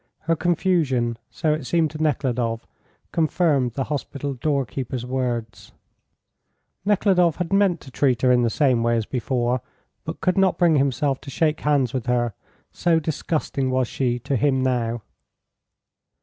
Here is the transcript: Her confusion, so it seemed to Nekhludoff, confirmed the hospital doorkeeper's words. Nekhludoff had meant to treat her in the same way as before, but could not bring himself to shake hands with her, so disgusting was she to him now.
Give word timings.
Her 0.21 0.35
confusion, 0.35 1.19
so 1.29 1.53
it 1.53 1.65
seemed 1.67 1.91
to 1.91 2.01
Nekhludoff, 2.01 2.65
confirmed 3.11 3.73
the 3.73 3.83
hospital 3.83 4.33
doorkeeper's 4.33 5.05
words. 5.05 5.73
Nekhludoff 6.83 7.35
had 7.35 7.53
meant 7.53 7.79
to 7.81 7.91
treat 7.91 8.23
her 8.23 8.31
in 8.31 8.41
the 8.41 8.49
same 8.49 8.81
way 8.81 8.97
as 8.97 9.05
before, 9.05 9.61
but 10.03 10.19
could 10.19 10.39
not 10.39 10.57
bring 10.57 10.77
himself 10.77 11.21
to 11.21 11.29
shake 11.29 11.59
hands 11.59 11.93
with 11.93 12.07
her, 12.07 12.33
so 12.71 12.99
disgusting 12.99 13.69
was 13.69 13.87
she 13.87 14.17
to 14.17 14.35
him 14.37 14.63
now. 14.63 15.03